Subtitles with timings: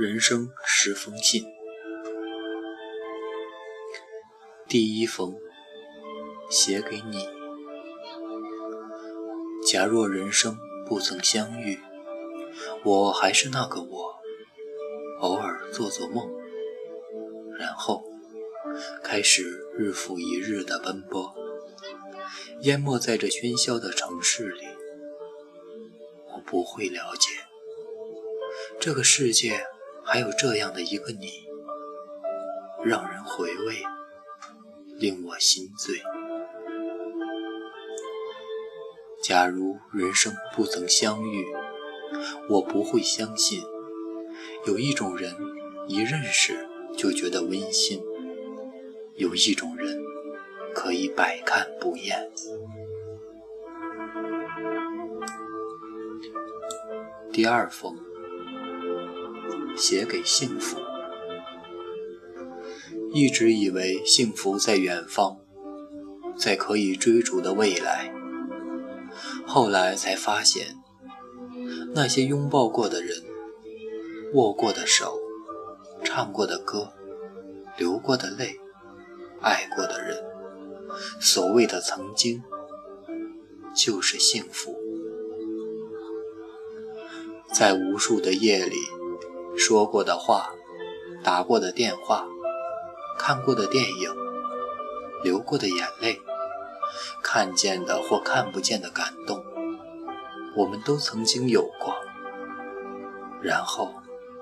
[0.00, 1.44] 人生十封信，
[4.66, 5.36] 第一封
[6.48, 7.28] 写给你。
[9.70, 11.78] 假若人生不曾相遇，
[12.82, 14.14] 我还是那个我，
[15.20, 16.26] 偶尔做做梦，
[17.58, 18.02] 然后
[19.04, 19.42] 开始
[19.76, 21.34] 日复一日的奔波，
[22.62, 24.62] 淹没在这喧嚣的城市里。
[26.32, 27.28] 我不会了解
[28.80, 29.66] 这个世界。
[30.12, 31.46] 还有这样的一个你，
[32.84, 33.76] 让人回味，
[34.98, 36.02] 令我心醉。
[39.22, 41.46] 假如人生不曾相遇，
[42.48, 43.62] 我不会相信
[44.66, 45.32] 有一种人
[45.86, 48.02] 一认识就觉得温馨，
[49.14, 49.96] 有一种人
[50.74, 52.28] 可以百看不厌。
[57.32, 58.09] 第二封。
[59.80, 60.76] 写给幸福，
[63.14, 65.38] 一直以为幸福在远方，
[66.36, 68.12] 在可以追逐的未来。
[69.46, 70.76] 后来才发现，
[71.94, 73.24] 那些拥抱过的人、
[74.34, 75.18] 握过的手、
[76.04, 76.92] 唱过的歌、
[77.78, 78.60] 流过的泪、
[79.40, 80.22] 爱过的人，
[81.18, 82.42] 所谓的曾经，
[83.74, 84.76] 就是幸福。
[87.54, 88.76] 在无数的夜里。
[89.56, 90.50] 说过的话，
[91.22, 92.26] 打过的电话，
[93.18, 94.10] 看过的电影，
[95.22, 96.20] 流过的眼泪，
[97.22, 99.44] 看见的或看不见的感动，
[100.56, 101.94] 我们都曾经有过。
[103.42, 103.94] 然后，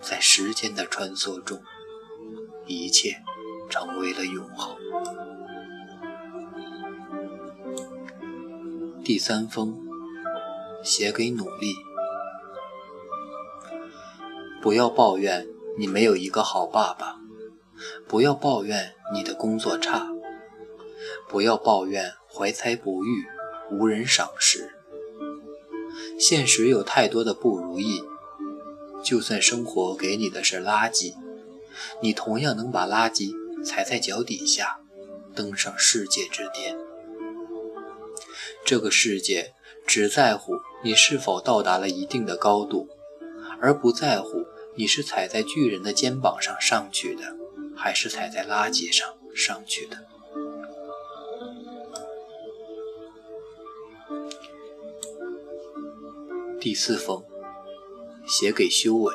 [0.00, 1.62] 在时间的穿梭中，
[2.66, 3.22] 一切
[3.70, 4.76] 成为了永恒。
[9.04, 9.76] 第三封，
[10.82, 11.74] 写给努力。
[14.64, 17.16] 不要抱怨你没有一个好爸爸，
[18.08, 20.08] 不要抱怨你的工作差，
[21.28, 23.26] 不要抱怨怀才不遇，
[23.70, 24.70] 无人赏识。
[26.18, 28.02] 现实有太多的不如意，
[29.02, 31.12] 就算生活给你的是垃圾，
[32.00, 34.78] 你同样能把垃圾踩在脚底下，
[35.34, 36.74] 登上世界之巅。
[38.64, 39.52] 这个世界
[39.86, 42.88] 只在乎你是否到达了一定的高度，
[43.60, 44.43] 而不在乎。
[44.76, 47.22] 你是踩在巨人的肩膀上上去的，
[47.76, 49.98] 还是踩在垃圾上上去的？
[56.60, 57.22] 第四封，
[58.26, 59.14] 写给修为。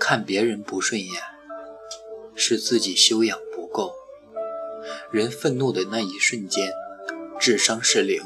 [0.00, 1.22] 看别人不顺眼，
[2.34, 3.94] 是自己修养不够。
[5.12, 6.72] 人愤怒的那一瞬间，
[7.38, 8.20] 智商是零，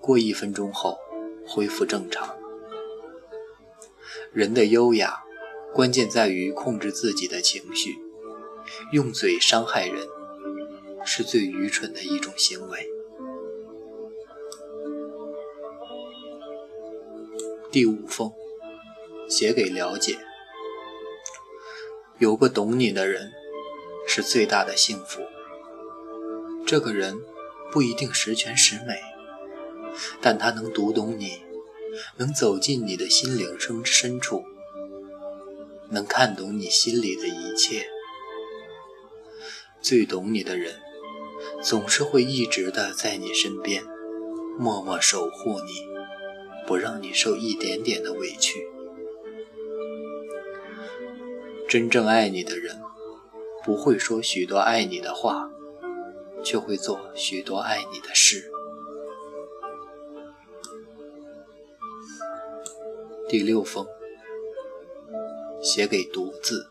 [0.00, 0.98] 过一分钟后
[1.46, 2.36] 恢复正常。
[4.34, 5.22] 人的优雅，
[5.72, 7.94] 关键在于控制自己的情绪。
[8.90, 10.08] 用嘴伤害人，
[11.04, 12.90] 是最愚蠢的一种行为。
[17.70, 18.32] 第五封，
[19.28, 20.18] 写给了解。
[22.18, 23.30] 有个懂你的人，
[24.08, 25.20] 是最大的幸福。
[26.66, 27.16] 这个人
[27.70, 29.00] 不一定十全十美，
[30.20, 31.43] 但他能读懂你。
[32.16, 34.44] 能走进你的心灵深深处，
[35.90, 37.86] 能看懂你心里的一切。
[39.80, 40.80] 最懂你的人，
[41.62, 43.82] 总是会一直的在你身边，
[44.58, 45.86] 默默守护你，
[46.66, 48.66] 不让你受一点点的委屈。
[51.68, 52.80] 真正爱你的人，
[53.64, 55.50] 不会说许多爱你的话，
[56.42, 58.50] 却会做许多爱你的事。
[63.34, 63.84] 第六封，
[65.60, 66.68] 写给独自。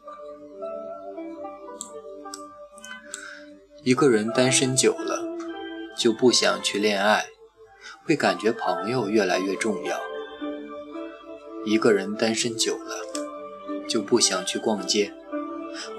[3.84, 5.26] 一个人单身久了，
[6.00, 7.26] 就不想去恋爱，
[8.06, 10.00] 会感觉朋友越来越重要。
[11.66, 12.96] 一个人单身久了，
[13.86, 15.12] 就不想去逛街，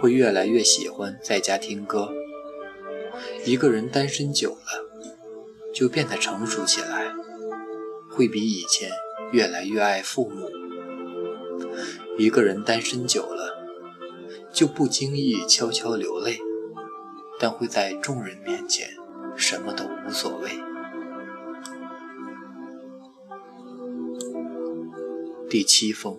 [0.01, 2.09] 会越来越喜欢在家听歌。
[3.45, 5.13] 一个人单身久了，
[5.75, 7.13] 就变得成熟起来，
[8.11, 8.91] 会比以前。
[9.35, 10.49] 越来越爱父母。
[12.17, 13.67] 一个人单身久了，
[14.53, 16.39] 就不经意悄悄流泪，
[17.41, 18.91] 但会在众人面前
[19.37, 20.51] 什么都无所谓。
[25.51, 26.17] 第七封，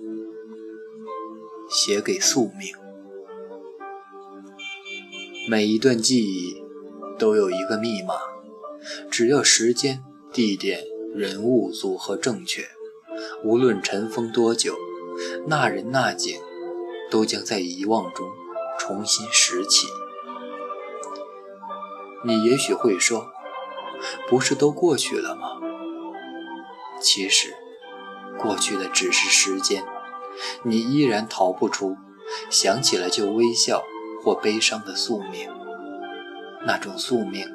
[1.70, 2.76] 写给宿命。
[5.50, 6.62] 每一段记忆
[7.18, 8.16] 都有一个密码，
[9.10, 10.04] 只要时间、
[10.34, 10.84] 地点、
[11.14, 12.75] 人物组合正确。
[13.46, 14.76] 无论尘封多久，
[15.46, 16.42] 那人那景
[17.12, 18.28] 都将在遗忘中
[18.80, 19.88] 重新拾起。
[22.24, 23.30] 你也许会说，
[24.28, 25.60] 不是都过去了吗？
[27.00, 27.54] 其实，
[28.40, 29.86] 过去的只是时间，
[30.64, 31.96] 你依然逃不出
[32.50, 33.84] 想起了就微笑
[34.24, 35.48] 或悲伤的宿命。
[36.66, 37.48] 那种宿命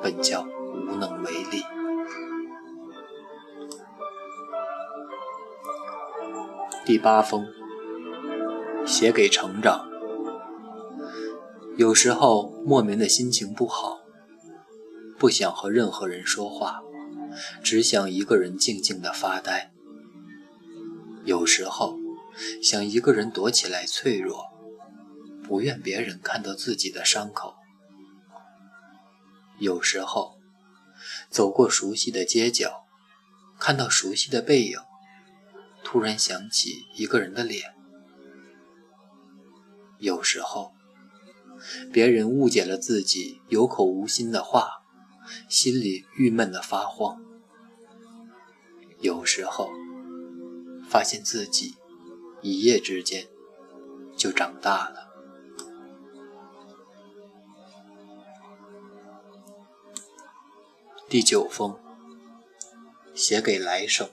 [0.00, 0.46] 本叫
[0.86, 1.64] 无能为力。
[6.84, 7.46] 第八封，
[8.84, 9.88] 写给成长。
[11.76, 14.00] 有时候莫名的心情不好。
[15.16, 16.82] 不想和任何人说话，
[17.62, 19.72] 只想一个人静静的发呆。
[21.24, 21.96] 有时候
[22.60, 24.46] 想一个人躲起来脆弱，
[25.44, 27.54] 不愿别人看到自己的伤口。
[29.60, 30.40] 有时候
[31.30, 32.84] 走过熟悉的街角，
[33.60, 34.76] 看到熟悉的背影，
[35.92, 37.74] 突然想起一个人的脸。
[39.98, 40.72] 有时候
[41.92, 44.78] 别人误解了自己有口无心的话。
[45.50, 47.22] 心里郁闷的发慌，
[49.00, 49.70] 有时候
[50.88, 51.76] 发现自己
[52.40, 53.28] 一夜之间
[54.16, 55.12] 就长大了。
[61.08, 61.78] 第九封，
[63.14, 64.10] 写给来生。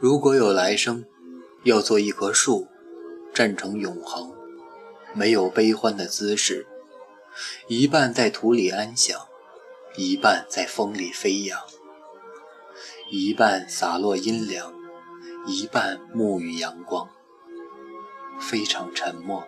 [0.00, 1.04] 如果有来生，
[1.62, 2.66] 要做一棵树，
[3.34, 4.32] 站成永恒，
[5.12, 6.66] 没有悲欢的姿势。
[7.68, 9.20] 一半在土里安详，
[9.96, 11.58] 一半在风里飞扬；
[13.10, 14.72] 一半洒落阴凉，
[15.46, 17.06] 一半沐浴阳光。
[18.40, 19.46] 非常沉默，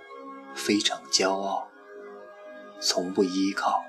[0.55, 1.67] 非常骄傲，
[2.79, 3.83] 从不依靠，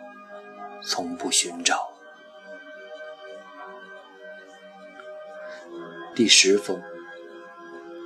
[0.81, 1.92] 从不寻找。
[6.15, 6.79] 第十封，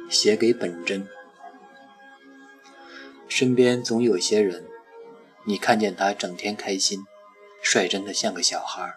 [0.09, 1.06] 写给本真。
[3.27, 4.65] 身边总有些人。
[5.45, 7.04] 你看见他整天开心，
[7.62, 8.95] 率真的像个小孩，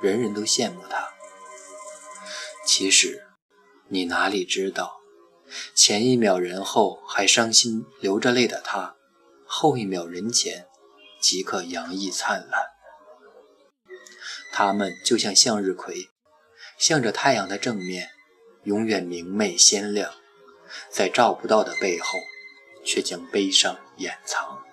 [0.00, 1.08] 人人都羡慕他。
[2.64, 3.26] 其实，
[3.88, 5.00] 你哪里知道，
[5.74, 8.94] 前一秒人后还伤心流着泪的他，
[9.46, 10.66] 后一秒人前
[11.20, 12.68] 即刻洋溢灿烂。
[14.52, 16.10] 他们就像向日葵，
[16.78, 18.10] 向着太阳的正面，
[18.64, 20.12] 永远明媚鲜亮，
[20.90, 22.18] 在照不到的背后，
[22.84, 24.64] 却将悲伤掩藏。